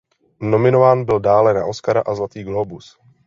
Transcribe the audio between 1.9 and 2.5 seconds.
a Zlatý